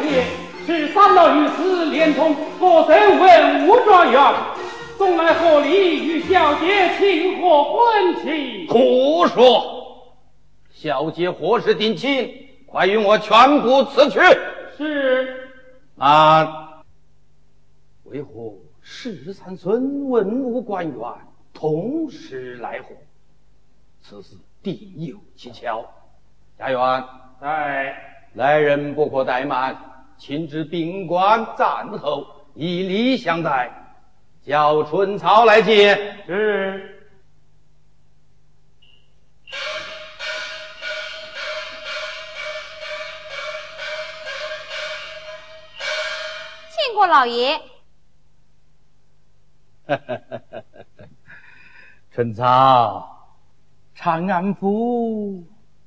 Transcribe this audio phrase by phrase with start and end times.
[0.00, 0.24] 相爷
[0.64, 4.34] 是三老御史，连同各省文武状元，
[4.96, 8.66] 送来贺礼与小姐庆贺婚期。
[8.68, 10.14] 胡说！
[10.70, 12.48] 小姐何时定亲？
[12.64, 14.18] 快与我全部辞去。
[14.78, 15.50] 是。
[15.98, 16.82] 啊，
[18.04, 20.96] 为何十三孙文武官员
[21.52, 22.94] 同时来贺？
[24.00, 25.84] 此事定有蹊跷。
[26.58, 27.04] 家园，
[27.38, 28.06] 在。
[28.34, 29.76] 来人不可怠慢，
[30.20, 33.72] 请至宾馆暂后，以礼相待。
[34.42, 35.94] 叫春草来接。
[36.26, 37.08] 是。
[46.68, 47.58] 见过老爷。
[52.12, 53.38] 春草，
[53.94, 55.46] 长安府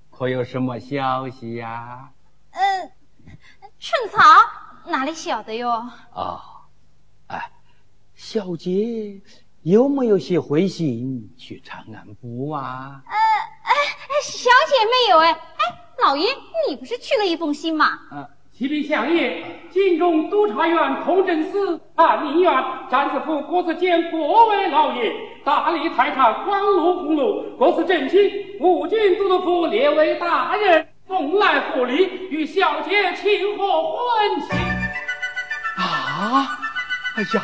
[0.09, 2.09] 可有什么消息呀？
[2.09, 2.12] 嗯，
[3.86, 4.17] 春草
[4.86, 5.70] 哪里晓得哟？
[5.70, 6.39] 啊，
[7.28, 7.52] 哎，
[8.16, 9.22] 小姐
[9.64, 13.04] 有没有写回信去长安府啊？
[13.06, 15.31] 呃，哎哎，小姐没有哎。
[15.34, 15.61] 哎，
[16.02, 16.30] 老爷，
[16.70, 18.00] 你不是去了一封信吗？
[18.14, 22.54] 嗯，启禀相爷，京中督察院、通政司、翰林院、
[22.89, 25.11] 战子府国子监各位老爷，
[25.44, 28.17] 大理太常、光禄公路国子正卿，
[28.61, 30.88] 武军都督府列为大人。
[31.07, 34.47] 送来贺礼，与小姐庆贺婚期。
[35.77, 36.57] 啊！
[37.15, 37.43] 哎呀，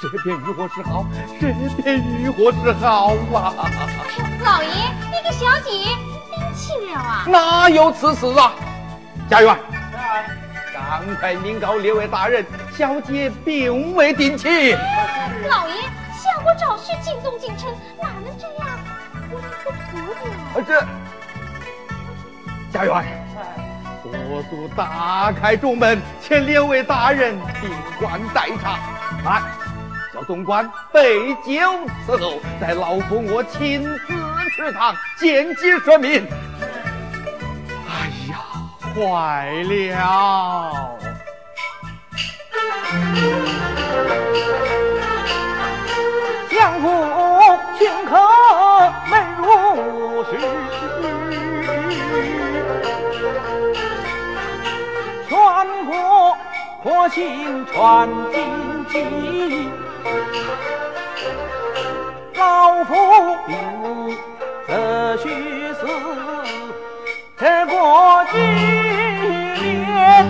[0.00, 1.06] 这便如何是好？
[1.40, 3.54] 这便如何是好啊！
[4.44, 4.68] 老爷，
[5.10, 7.24] 那个小姐定亲了啊？
[7.26, 8.52] 哪有此事啊！
[9.28, 9.58] 家园，
[10.72, 12.44] 赶快禀告列位大人，
[12.76, 14.76] 小姐并未定亲。
[15.48, 15.74] 老爷，
[16.14, 18.78] 相国找婿进东进城，哪能这样？
[19.30, 20.64] 我不图的。
[20.66, 20.86] 这。
[22.72, 23.04] 家园，
[24.02, 28.78] 速速打开中门，请两位大人宾馆待茶。
[29.24, 29.42] 来，
[30.14, 31.52] 叫总管备酒
[32.06, 34.14] 伺候，待老夫我亲自
[34.56, 36.26] 吃堂见机说明。
[37.86, 38.38] 哎呀，
[38.94, 40.98] 坏了！
[46.50, 46.88] 相府
[47.78, 48.16] 请客
[49.10, 50.61] 门如是。
[57.04, 59.68] 我心传荆棘，
[62.36, 62.94] 老夫
[63.44, 64.14] 并无
[64.68, 65.28] 则虚
[65.74, 65.84] 死，
[67.36, 68.38] 这国君
[69.60, 70.24] 连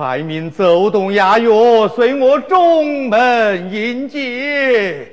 [0.00, 5.09] 快民走动雅乐，随我中门迎接。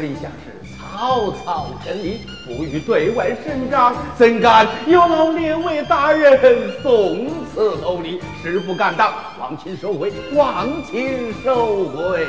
[0.00, 8.18] 陛下是草草成礼，不欲对外声张，怎敢有劳列位大人送此厚礼？
[8.42, 12.26] 实不敢当，望亲收回，望亲收回。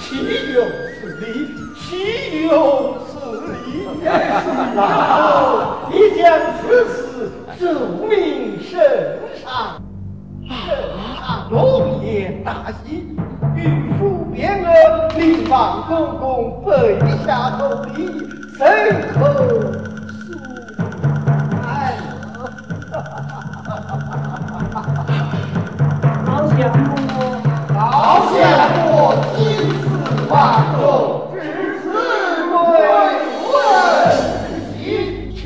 [0.00, 0.64] 岂有
[1.00, 1.48] 此理？
[1.76, 3.18] 岂有此
[3.66, 3.88] 理？
[4.94, 6.22] 后你将
[6.60, 8.80] 此事奏明圣
[9.42, 9.82] 上，
[10.48, 10.56] 圣
[11.18, 13.08] 上龙颜大喜，
[13.56, 13.58] 御
[13.98, 14.21] 书
[15.18, 17.86] 令王公公背下头的，
[18.56, 18.60] 谁
[19.12, 20.30] 可恕？
[26.24, 26.90] 好相公，
[27.74, 27.80] 好
[28.32, 28.40] 相
[28.74, 28.80] 公，
[29.36, 29.40] 金
[29.78, 29.82] 丝
[30.30, 30.32] 万
[30.78, 30.80] 重，
[34.78, 34.80] 只
[35.34, 35.40] 此，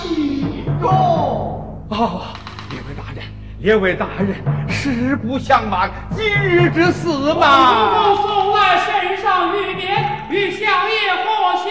[0.80, 0.84] 中。
[3.60, 4.36] 列位大人，
[4.68, 7.90] 实不相瞒，今日之死嘛。
[7.92, 10.94] 公公送来圣上御匾，与相爷
[11.24, 11.26] 贺
[11.64, 11.68] 喜。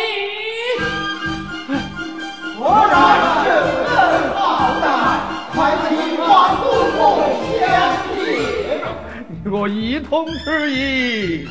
[2.59, 2.93] 果然
[3.41, 3.47] 是
[3.87, 3.95] 恩
[4.35, 4.37] 浩
[4.81, 4.85] 大，
[5.55, 5.55] 快
[5.87, 6.99] 请王公公
[7.57, 7.61] 相
[8.17, 9.49] 见。
[9.49, 11.47] 我一同吃意。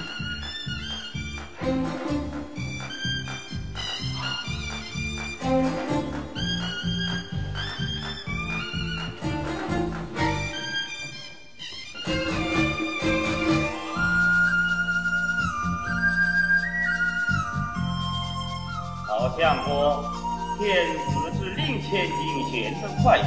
[21.97, 23.25] 千金贤得快婿，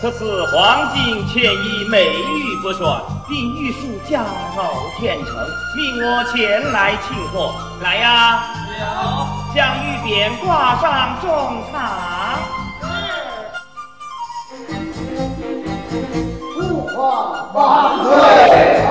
[0.00, 4.24] 此次黄金千亿，美玉不断，并玉树佳
[4.56, 5.32] 偶天成，
[5.76, 7.54] 命我前来庆贺。
[7.80, 8.42] 来呀，
[9.54, 11.30] 将玉匾挂上中
[11.70, 11.78] 堂。
[16.56, 16.58] 父
[16.88, 16.98] 皇
[17.54, 17.60] 万
[18.02, 18.10] 岁！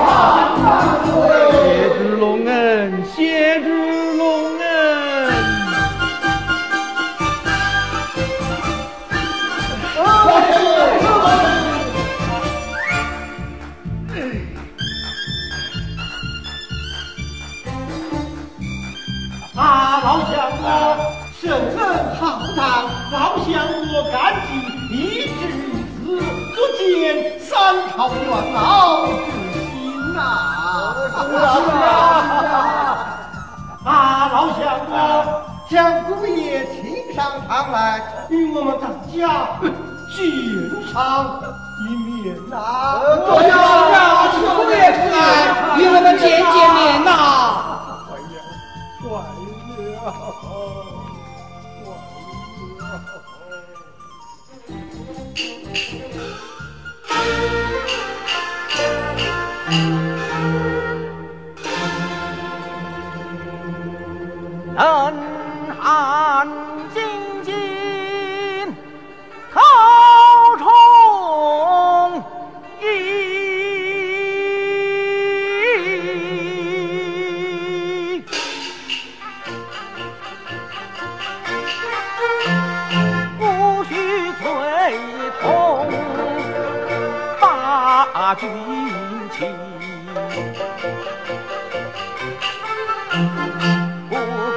[1.04, 1.12] 岁！
[1.60, 1.66] 谢
[1.98, 3.68] 之隆恩，谢之
[20.62, 21.02] 老相公，
[21.40, 21.80] 圣恩
[22.20, 22.22] 浩
[22.56, 22.62] 荡，
[23.10, 23.82] 老相公
[24.12, 24.14] 感
[24.46, 24.48] 激，
[24.94, 25.58] 一至于
[25.98, 26.04] 此，
[26.54, 26.80] 足见
[27.40, 27.50] 三
[27.90, 28.22] 朝元
[28.54, 28.60] 老
[29.06, 29.10] 之
[29.72, 30.16] 心呐！
[31.18, 31.34] 是
[31.82, 31.86] 啊，
[33.84, 34.92] 啊，老相公，
[35.68, 35.74] 将
[36.04, 37.18] 姑爷请上
[37.48, 39.58] 堂来，与我们大家
[40.14, 40.94] 君上
[41.80, 42.54] 一面呐！
[43.26, 45.18] 多谢啊，请姑爷出来
[45.78, 47.71] 与我们见见面呐！
[64.76, 65.14] 恩
[65.80, 66.48] 汉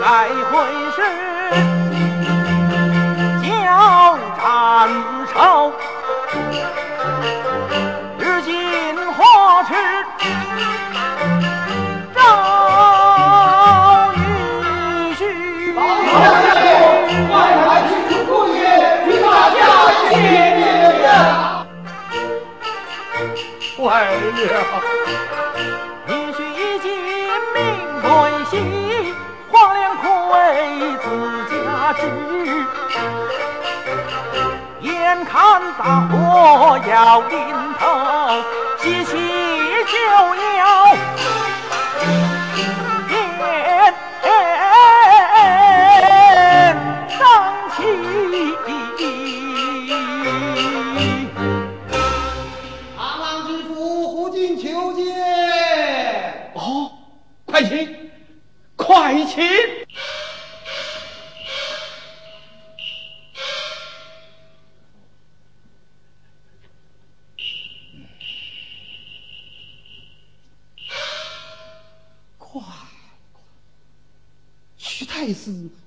[0.05, 0.53] 不该会
[0.91, 0.97] 是
[3.41, 3.49] 交
[4.37, 4.45] 战
[5.33, 5.73] 仇，
[8.19, 8.47] 如今
[9.13, 9.17] 何
[9.63, 9.73] 时
[12.13, 12.17] 找
[14.13, 14.21] 女
[15.15, 15.19] 婿？
[17.27, 18.61] 快快请出姑爷
[19.07, 19.57] 与大家
[20.11, 20.13] 见
[20.55, 20.61] 面
[21.01, 21.09] 呀！
[23.75, 23.81] 坏
[24.13, 25.44] 了！
[35.77, 37.37] 大火要临
[37.77, 37.83] 头，
[38.81, 39.11] 喜气
[39.85, 40.54] 就要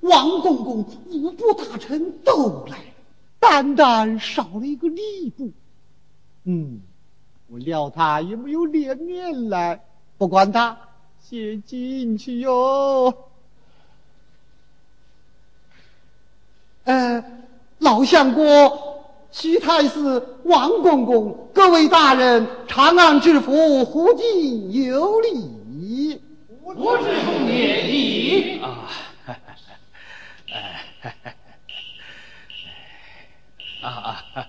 [0.01, 0.79] 王公公、
[1.11, 2.85] 五部大臣都来了，
[3.39, 5.51] 单单少了一个吏部。
[6.45, 6.81] 嗯，
[7.49, 9.83] 我料他也没有脸面来，
[10.17, 10.79] 不管他，
[11.21, 13.15] 先进去哟。
[16.85, 17.23] 呃，
[17.79, 26.21] 老相国、徐太师、王公公，各位大人，长安知府胡进有礼。
[26.63, 28.59] 我知府免礼。
[28.63, 28.89] 啊，
[33.83, 34.47] 啊啊！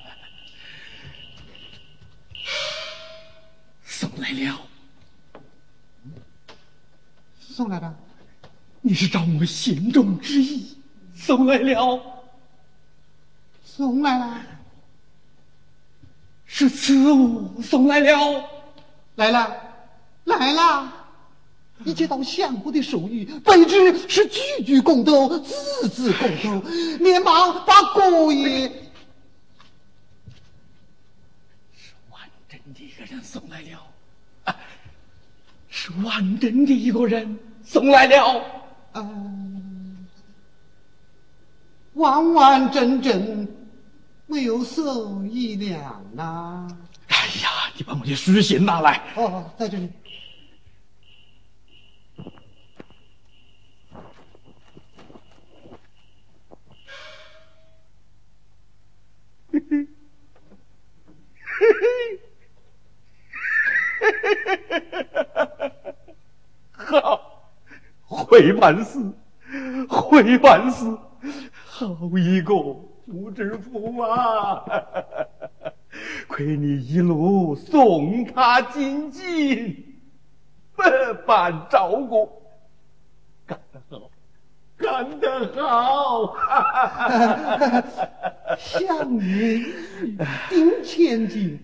[3.84, 4.60] 送来了，
[7.60, 7.94] 送来了，
[8.80, 10.78] 你是照我心中之意
[11.14, 12.02] 送来了，
[13.66, 14.42] 送来了，
[16.46, 18.50] 是此物送来了，
[19.16, 19.58] 来了，
[20.24, 20.94] 来了。
[21.84, 28.70] 一接到相国的手谕，卑职是句句宫斗，字字宫斗，连忙把姑爷
[31.76, 32.58] 是完整
[33.06, 33.86] 人送来了，
[34.46, 34.56] 啊
[35.70, 37.38] 是完整的一个人
[37.70, 38.44] 送来了，
[38.96, 40.08] 嗯，
[41.94, 43.48] 完完整整，
[44.26, 46.68] 没有受一两呐。
[47.10, 49.00] 哎呀，你把我的书信拿来。
[49.16, 49.88] 哦，在这里。
[59.52, 59.88] 嘿嘿，
[61.60, 62.20] 嘿嘿。
[65.09, 65.09] 好，
[68.30, 69.00] 会办事，
[69.88, 70.86] 会办事，
[71.66, 74.64] 好一个副知府啊！
[76.30, 79.76] 亏你一路送他进京，
[80.76, 82.30] 百般照顾，
[83.48, 84.12] 干得好，
[84.78, 86.36] 干得好！
[88.60, 89.66] 相爷
[90.50, 91.60] 定千金。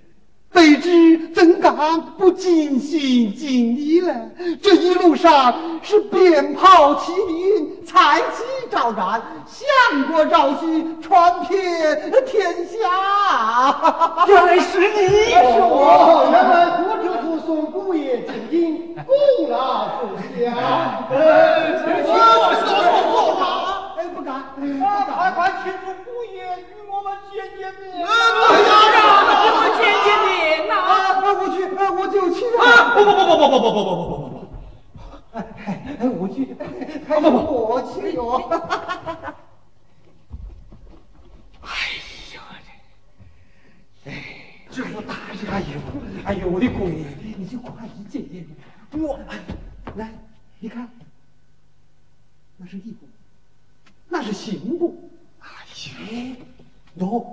[0.55, 1.75] 卑职怎敢
[2.17, 4.15] 不尽心尽力呢？
[4.63, 14.25] 这一路上是鞭炮齐鸣，彩旗招展，相国赵煦传遍天下。
[14.27, 16.29] 原来是你，是我。
[16.31, 20.55] 原来郭知府送姑爷进京，功劳不小。
[21.11, 22.07] 呃，我
[22.61, 22.71] 说错
[23.11, 23.43] 过吗？
[23.97, 24.31] 哎，不敢。
[24.55, 27.83] 快快请出姑爷与我们见见面。
[27.99, 30.33] 不要让我们见见面。
[31.27, 32.63] 我去，我就去啊！
[33.49, 34.45] 不不不不不不不不不不不不！
[35.33, 35.37] 哎
[35.99, 37.37] 哎，我去，不不不，
[37.69, 38.37] 我去哟！
[41.61, 41.67] 哎
[42.33, 42.37] 呀，
[44.03, 44.11] 这，哎，
[44.71, 45.65] 这我大爷，哎呦，
[46.25, 47.05] 哎呦，我的姑爷，
[47.37, 48.47] 你就快去见见
[48.93, 49.19] 我。
[49.95, 50.11] 来，
[50.59, 50.89] 你看，
[52.57, 53.07] 那是义部，
[54.09, 55.09] 那是刑部。
[55.39, 55.47] 哎
[56.97, 57.25] 呦，喏，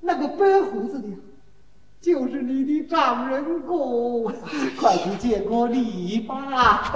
[0.00, 1.16] 那个白胡子的呀。
[2.08, 4.24] 就是你的丈人公，
[4.80, 6.90] 快去见过礼吧！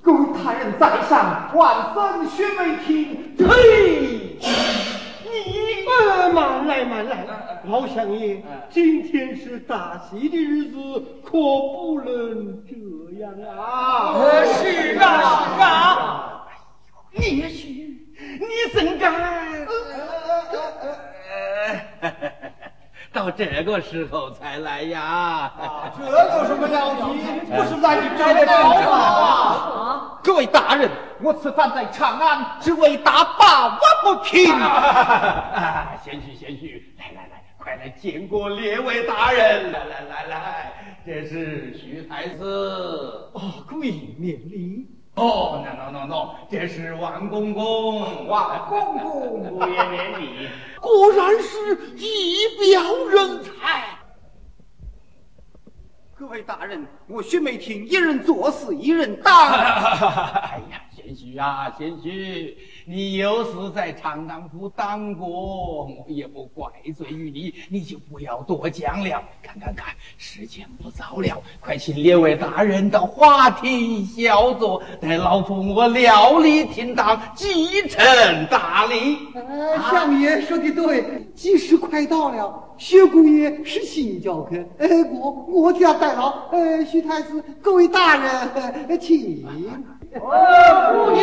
[0.00, 3.34] 各位大人在上，万分薛梅听。
[3.38, 4.38] 嘿，
[5.22, 7.26] 你慢来慢来，
[7.66, 10.74] 老相爷，今天是大喜的日子，
[11.22, 12.72] 可不能这
[13.20, 14.14] 样啊！
[14.54, 16.46] 是啊是啊，
[17.12, 18.06] 也许
[18.38, 19.49] 你怎敢？
[23.12, 25.52] 到这个时候才来呀？
[25.98, 27.22] 这有什么了不起？
[27.50, 30.18] 不是来你这的好吗？
[30.22, 30.88] 各位大人，
[31.20, 33.80] 我此番在长安，只为打罢我
[34.14, 34.44] 不平。
[36.04, 39.72] 贤婿，贤婿，来来来，快来见过列位大人！
[39.72, 40.72] 来来来来，
[41.04, 43.28] 这是徐太子。
[43.32, 44.86] 哦，贵免礼。
[45.16, 48.26] 哦，no no no no，这是王公公。
[48.26, 50.48] 王公公，不也免礼。
[50.80, 53.98] 果然是一表人才。
[56.14, 59.48] 各位大人，我薛梅亭一人做事一人当。
[59.50, 62.56] 哎呀，贤虚啊，贤虚，
[62.92, 69.22] 你有是在长安府当过，我也不怪罪于你，你就不要多讲了。
[69.40, 78.02] 看看看，时间不早了，快请列位大人到花厅小坐，待老夫我料理厅堂，继承
[78.50, 79.18] 大礼。
[79.88, 82.74] 相爷说的对，吉时快到了。
[82.76, 89.46] 薛姑爷是新教客，哎，我我家代劳，呃，徐太子，各位大人，请。
[90.12, 91.22] 姑爷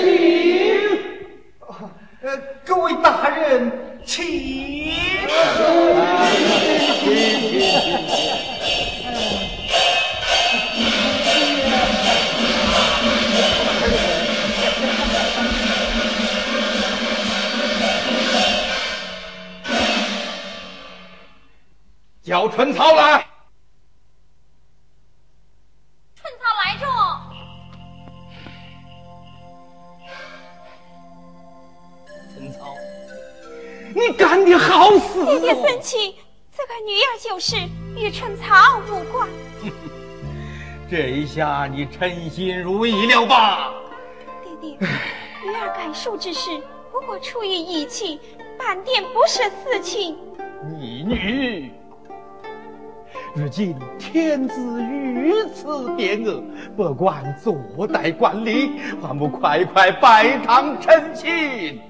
[0.00, 0.83] 请。
[2.24, 3.70] 呃，各位大人
[4.06, 4.90] 请。
[22.22, 23.33] 叫春草来。
[37.34, 37.56] 就是
[37.96, 39.28] 与春草无关。
[40.88, 43.74] 这一下你称心如意了吧？
[44.44, 44.88] 爹爹，
[45.44, 46.50] 女儿干述之事
[46.92, 48.20] 不过出于义气，
[48.56, 50.16] 半点不是私情。
[50.78, 51.72] 你女。
[53.34, 56.40] 如今天子御赐匾额，
[56.76, 61.80] 不管坐待管理，还不快快拜堂成亲？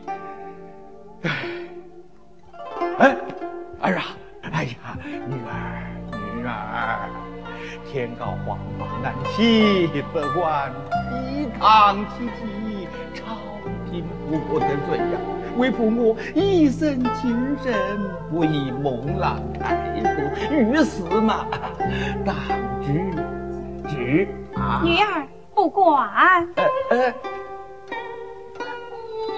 [2.97, 3.15] 哎，
[3.83, 4.17] 儿啊，
[4.53, 4.97] 哎呀，
[5.27, 5.87] 女儿，
[6.37, 7.09] 女儿，
[7.91, 10.73] 天高皇榜难起，不管
[11.13, 13.37] 一堂起起，朝
[13.91, 14.05] 廷
[14.49, 15.19] 不得罪呀。
[15.57, 17.73] 为父母一生情深，
[18.31, 21.47] 不以孟浪爱父，于死嘛，
[22.25, 22.35] 当
[22.83, 23.15] 知
[23.89, 24.83] 之啊。
[24.85, 27.15] 女儿不管，呃呃，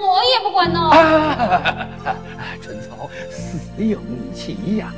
[0.01, 0.79] 我也不管呢。
[2.61, 4.93] 春草死有你妻呀。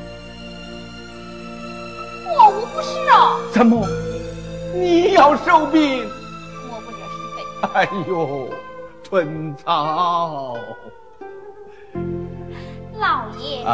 [2.28, 3.40] 我无不是啊。
[3.52, 3.88] 怎么？
[4.74, 6.08] 你要受兵？
[6.70, 7.38] 我不惹是非。
[7.74, 8.50] 哎呦，
[9.04, 10.56] 春草。
[13.00, 13.66] 老爷，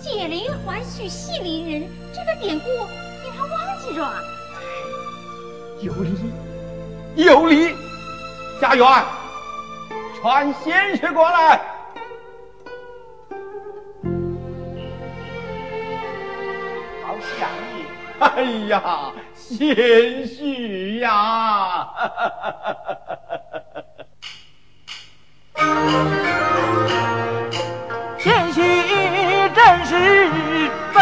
[0.00, 2.68] 解铃还须系铃人，这个典故
[3.24, 4.00] 你还忘记着？
[5.80, 6.08] 有理，
[7.16, 7.74] 有理。
[8.60, 8.86] 家园，
[10.26, 11.60] 传鲜血过来。
[17.04, 17.86] 好相爷。
[18.18, 19.56] 哎呀，贤
[20.26, 21.86] 婿呀！
[28.18, 28.58] 贤婿
[29.54, 29.94] 真是
[30.92, 30.98] 不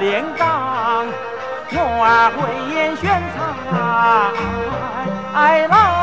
[0.00, 1.06] 连岗，
[1.72, 2.40] 我儿慧
[2.74, 3.04] 眼玄
[3.34, 3.38] 才
[5.68, 5.99] 郎，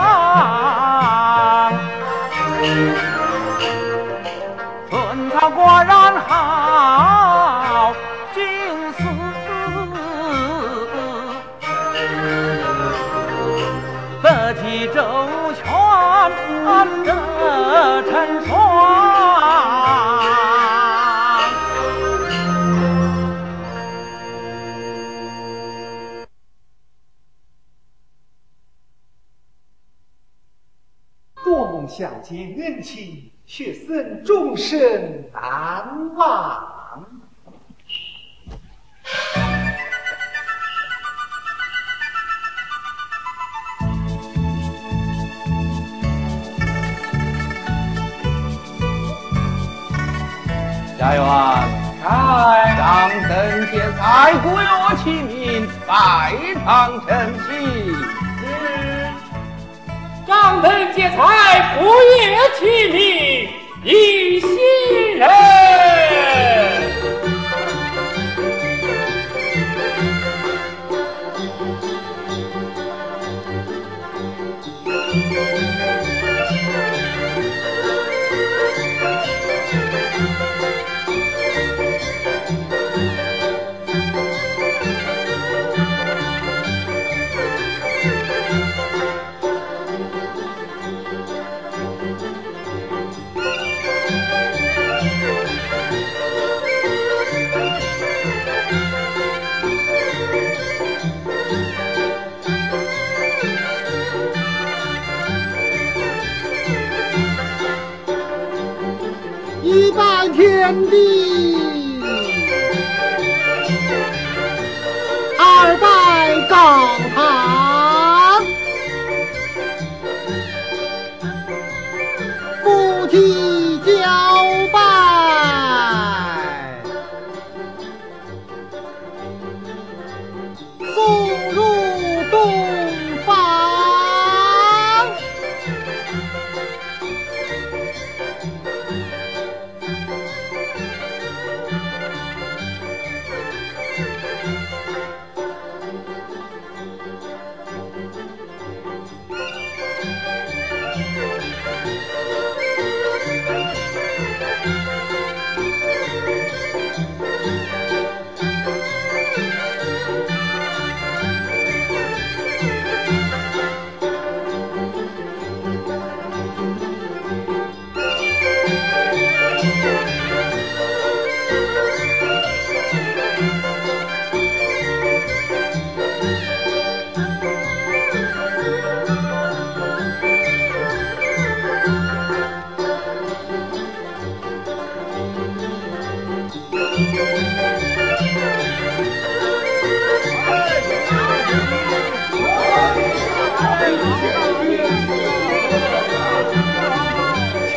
[18.18, 18.58] 成双，
[31.44, 36.67] 多梦想见恩情，却生终身难忘。
[51.18, 51.26] 家园，
[52.08, 53.32] 哎，张灯
[53.72, 55.92] 结彩，鼓乐齐鸣，百
[56.64, 57.10] 堂成
[57.44, 57.48] 亲。
[58.40, 58.46] 是，
[60.28, 61.16] 张灯结彩，
[61.80, 61.90] 鼓乐
[62.60, 62.62] 齐
[62.94, 63.50] 鸣，
[63.84, 64.50] 一新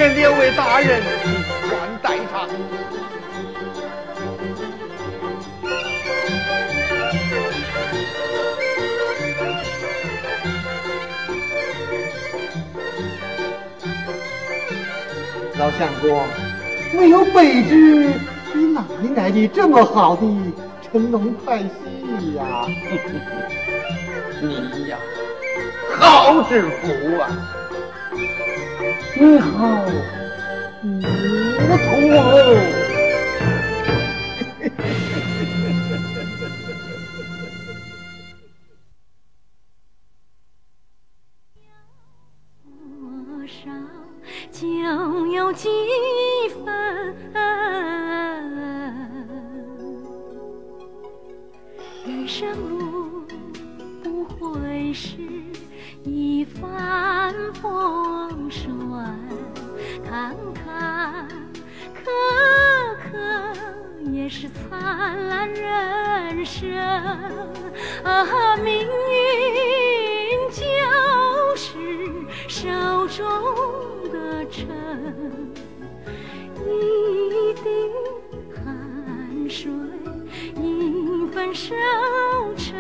[0.09, 1.03] 两位大人
[1.69, 2.49] 换代茶。
[15.59, 16.25] 老相公，
[16.95, 18.15] 没有卑职，
[18.55, 20.23] 你哪里来的这么好的
[20.83, 22.65] 乘龙快婿呀？
[24.41, 24.97] 你呀，
[25.99, 27.60] 好知福啊！
[29.21, 29.85] 你好，
[30.83, 32.17] 我痛哦。
[44.51, 44.67] 就
[45.27, 46.10] 有今。
[64.33, 66.71] 是灿烂人生
[68.05, 68.89] 啊，命运
[70.53, 70.63] 就
[71.57, 71.67] 是
[72.47, 73.27] 手中
[74.13, 74.69] 的秤，
[76.65, 77.91] 一滴
[78.55, 78.65] 汗
[79.51, 79.69] 水，
[80.55, 81.75] 一份收
[82.57, 82.79] 成。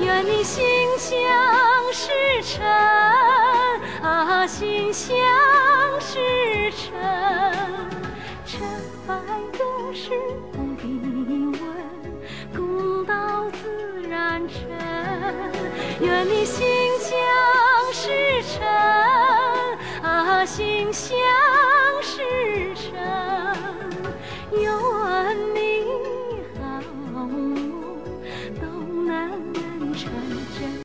[0.00, 0.64] 愿你心
[0.98, 1.14] 想
[1.92, 2.10] 事
[2.42, 2.95] 成。